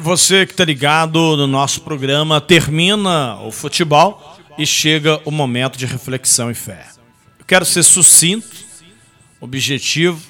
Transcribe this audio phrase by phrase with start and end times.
[0.00, 5.86] você que está ligado no nosso programa, termina o futebol e chega o momento de
[5.86, 6.86] reflexão e fé.
[7.38, 8.48] Eu quero ser sucinto,
[9.40, 10.20] objetivo,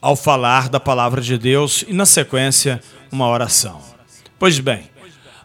[0.00, 3.82] ao falar da palavra de Deus e, na sequência, uma oração.
[4.38, 4.88] Pois bem,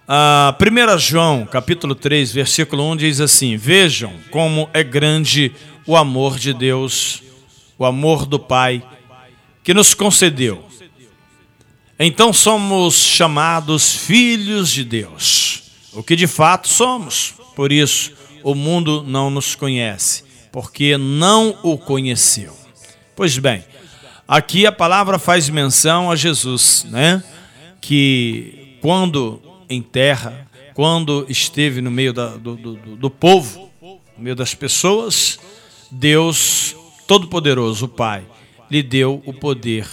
[0.08, 5.52] a 1 João, capítulo 3, versículo 1 diz assim: Vejam como é grande
[5.88, 7.24] o amor de Deus,
[7.78, 8.84] o amor do Pai,
[9.64, 10.64] que nos concedeu.
[12.06, 17.34] Então somos chamados filhos de Deus, o que de fato somos.
[17.56, 18.12] Por isso,
[18.44, 22.54] o mundo não nos conhece, porque não o conheceu.
[23.16, 23.64] Pois bem,
[24.28, 27.24] aqui a palavra faz menção a Jesus, né?
[27.80, 34.36] Que quando em terra, quando esteve no meio da, do, do, do povo, no meio
[34.36, 35.40] das pessoas,
[35.90, 36.76] Deus
[37.08, 38.26] Todo-Poderoso, o Pai,
[38.70, 39.88] lhe deu o poder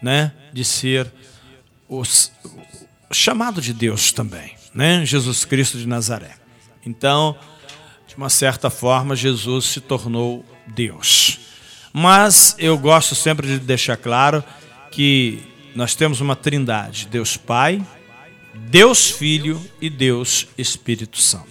[0.00, 1.12] né, de ser
[1.90, 2.02] o,
[3.12, 5.04] chamado de Deus também, né?
[5.04, 6.36] Jesus Cristo de Nazaré.
[6.86, 7.36] Então,
[8.06, 11.40] de uma certa forma, Jesus se tornou Deus.
[11.92, 14.42] Mas eu gosto sempre de deixar claro
[14.92, 15.42] que
[15.74, 17.84] nós temos uma trindade: Deus Pai,
[18.54, 21.50] Deus Filho e Deus Espírito Santo.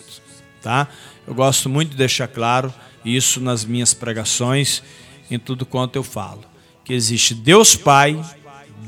[0.62, 0.88] Tá?
[1.28, 4.82] Eu gosto muito de deixar claro isso nas minhas pregações,
[5.30, 6.44] em tudo quanto eu falo.
[6.86, 8.20] Que existe Deus Pai,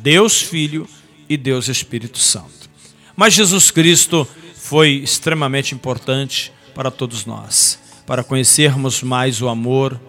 [0.02, 1.01] Deus Filho e
[1.38, 2.70] Deus Espírito Santo.
[3.16, 10.00] Mas Jesus Cristo foi extremamente importante para todos nós, para conhecermos mais o amor,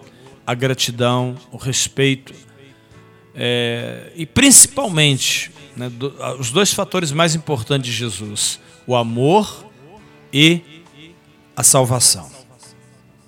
[0.45, 2.33] a gratidão, o respeito
[3.35, 9.65] é, e principalmente né, do, os dois fatores mais importantes de Jesus: o amor
[10.31, 10.61] e
[11.55, 12.29] a salvação.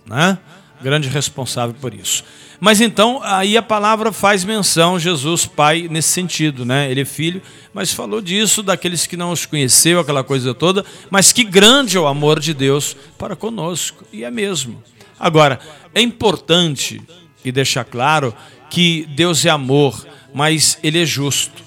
[0.05, 0.37] Né?
[0.81, 2.23] Grande responsável por isso.
[2.65, 6.89] Mas então, aí a palavra faz menção, Jesus, Pai, nesse sentido, né?
[6.89, 7.39] Ele é filho,
[7.71, 11.99] mas falou disso, daqueles que não os conheceu, aquela coisa toda, mas que grande é
[11.99, 14.81] o amor de Deus para conosco, e é mesmo.
[15.19, 15.59] Agora,
[15.93, 16.99] é importante
[17.43, 18.33] e deixar claro
[18.67, 20.03] que Deus é amor,
[20.33, 21.61] mas Ele é justo.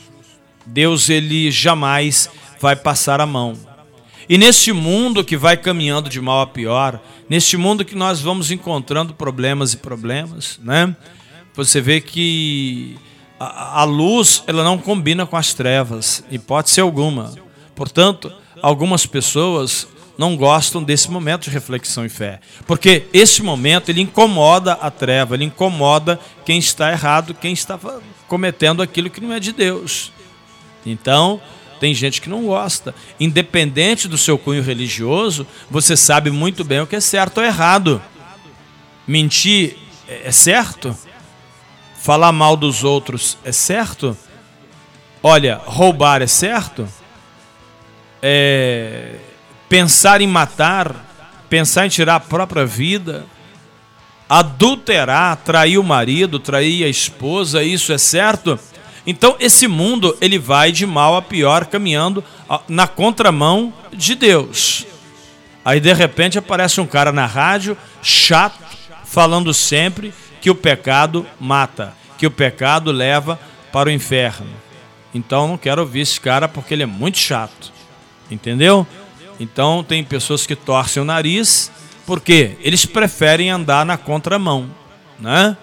[0.67, 2.28] Deus ele jamais
[2.61, 3.68] vai passar a mão.
[4.28, 8.50] E neste mundo que vai caminhando de mal a pior, neste mundo que nós vamos
[8.50, 10.94] encontrando problemas e problemas, né?
[11.55, 12.97] Você vê que
[13.41, 17.33] a, a luz ela não combina com as trevas, hipótese alguma.
[17.75, 18.31] Portanto,
[18.61, 24.72] algumas pessoas não gostam desse momento de reflexão e fé, porque esse momento ele incomoda
[24.72, 27.78] a treva, ele incomoda quem está errado, quem está
[28.27, 30.12] cometendo aquilo que não é de Deus.
[30.84, 31.41] Então,
[31.78, 32.94] tem gente que não gosta.
[33.19, 38.03] Independente do seu cunho religioso, você sabe muito bem o que é certo ou errado.
[39.06, 39.77] Mentir
[40.09, 40.97] é certo?
[42.00, 44.16] Falar mal dos outros é certo?
[45.22, 46.89] Olha, roubar é certo?
[48.22, 49.16] É...
[49.69, 51.05] Pensar em matar,
[51.49, 53.27] pensar em tirar a própria vida,
[54.28, 58.59] adulterar, trair o marido, trair a esposa, isso é certo?
[59.11, 62.23] Então esse mundo ele vai de mal a pior caminhando
[62.69, 64.87] na contramão de Deus.
[65.65, 68.63] Aí de repente aparece um cara na rádio chato
[69.07, 73.41] falando sempre que o pecado mata, que o pecado leva
[73.73, 74.51] para o inferno.
[75.15, 77.73] Então não quero ouvir esse cara porque ele é muito chato.
[78.31, 78.87] Entendeu?
[79.41, 81.73] Então tem pessoas que torcem o nariz
[82.05, 84.69] porque eles preferem andar na contramão,
[85.19, 85.57] né?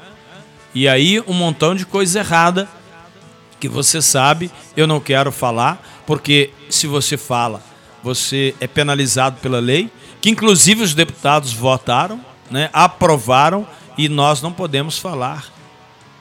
[0.74, 2.68] E aí um montão de coisa errada
[3.60, 7.64] que você sabe, eu não quero falar, porque se você fala,
[8.04, 9.90] você é penalizado pela lei,
[10.22, 13.68] que inclusive os deputados votaram, né, aprovaram,
[13.98, 15.46] e nós não podemos falar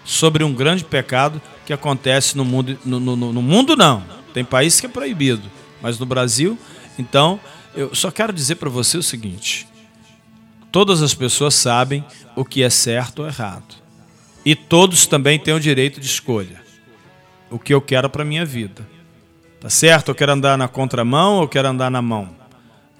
[0.05, 2.79] sobre um grande pecado que acontece no mundo.
[2.85, 4.05] No, no, no mundo, não.
[4.33, 5.51] Tem país que é proibido,
[5.83, 6.57] mas no Brasil.
[6.99, 7.41] Então,
[7.75, 9.67] eu só quero dizer para você o seguinte:
[10.71, 12.05] todas as pessoas sabem
[12.37, 13.75] o que é certo ou errado.
[14.47, 16.64] E todos também têm o direito de escolha
[17.55, 18.85] o que eu quero para minha vida.
[19.61, 20.09] Tá certo?
[20.09, 22.35] Eu quero andar na contramão ou eu quero andar na mão?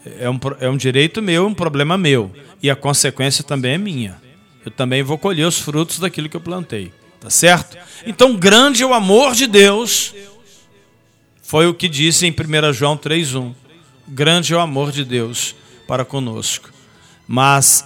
[0.07, 2.33] É um, é um direito meu, um problema meu.
[2.63, 4.17] E a consequência também é minha.
[4.65, 6.93] Eu também vou colher os frutos daquilo que eu plantei.
[7.19, 7.77] Tá certo?
[8.07, 10.15] Então, grande é o amor de Deus.
[11.43, 13.55] Foi o que disse em 1 João 3,1.
[14.07, 15.57] Grande é o amor de Deus
[15.89, 16.71] para conosco.
[17.27, 17.85] Mas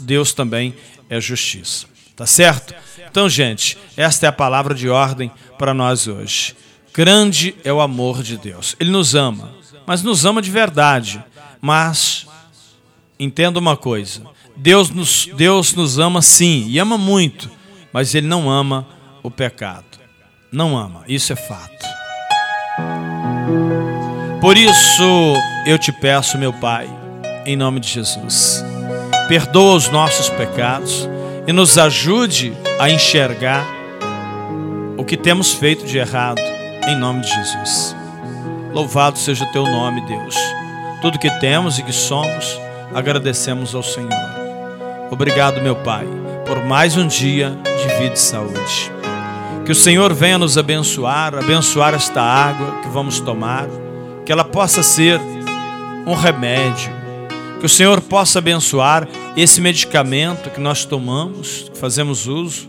[0.00, 0.74] Deus também
[1.08, 1.86] é justiça.
[2.18, 2.74] Tá certo?
[3.08, 6.56] Então, gente, esta é a palavra de ordem para nós hoje.
[6.92, 8.74] Grande é o amor de Deus.
[8.80, 9.54] Ele nos ama,
[9.86, 11.24] mas nos ama de verdade.
[11.60, 12.26] Mas
[13.20, 14.22] entenda uma coisa:
[14.56, 17.48] Deus nos, Deus nos ama sim, e ama muito,
[17.92, 18.84] mas Ele não ama
[19.22, 19.86] o pecado.
[20.50, 21.86] Não ama, isso é fato.
[24.40, 25.34] Por isso
[25.64, 26.90] eu te peço, meu Pai,
[27.46, 28.64] em nome de Jesus,
[29.28, 31.08] perdoa os nossos pecados
[31.48, 33.66] e nos ajude a enxergar
[34.98, 36.42] o que temos feito de errado,
[36.86, 37.96] em nome de Jesus.
[38.70, 40.36] Louvado seja o teu nome, Deus.
[41.00, 42.60] Tudo que temos e que somos,
[42.94, 44.12] agradecemos ao Senhor.
[45.10, 46.06] Obrigado, meu Pai,
[46.46, 48.92] por mais um dia de vida e saúde.
[49.64, 53.66] Que o Senhor venha nos abençoar, abençoar esta água que vamos tomar,
[54.26, 55.18] que ela possa ser
[56.06, 56.97] um remédio.
[57.60, 62.68] Que o Senhor possa abençoar esse medicamento que nós tomamos, que fazemos uso.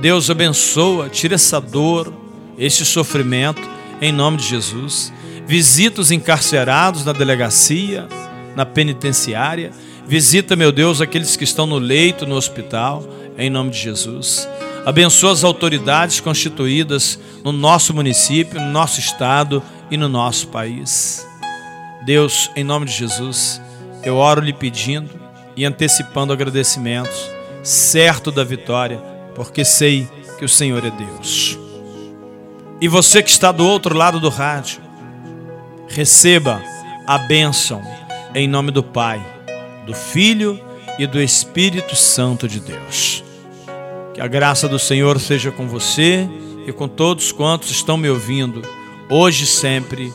[0.00, 2.12] Deus abençoa, tira essa dor,
[2.56, 3.60] esse sofrimento,
[4.00, 5.12] em nome de Jesus.
[5.46, 8.08] Visita os encarcerados na delegacia,
[8.56, 9.70] na penitenciária.
[10.06, 13.06] Visita, meu Deus, aqueles que estão no leito, no hospital,
[13.36, 14.48] em nome de Jesus.
[14.86, 21.26] Abençoa as autoridades constituídas no nosso município, no nosso estado e no nosso país.
[22.04, 23.60] Deus, em nome de Jesus,
[24.04, 25.10] eu oro lhe pedindo
[25.56, 27.30] e antecipando agradecimentos,
[27.62, 28.98] certo da vitória,
[29.34, 30.08] porque sei
[30.38, 31.58] que o Senhor é Deus.
[32.80, 34.80] E você que está do outro lado do rádio,
[35.88, 36.60] receba
[37.06, 37.80] a bênção
[38.34, 39.24] em nome do Pai,
[39.86, 40.60] do Filho
[40.98, 43.22] e do Espírito Santo de Deus.
[44.14, 46.28] Que a graça do Senhor seja com você
[46.66, 48.62] e com todos quantos estão me ouvindo,
[49.08, 50.12] hoje e sempre,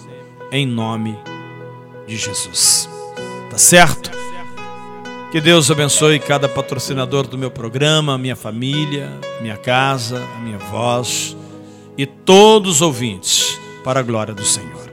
[0.51, 1.18] em nome
[2.06, 2.97] de Jesus.
[3.57, 4.12] Tá certo?
[5.31, 9.09] Que Deus abençoe cada patrocinador do meu programa, minha família,
[9.42, 11.36] minha casa, minha voz
[11.98, 14.87] e todos os ouvintes, para a glória do Senhor.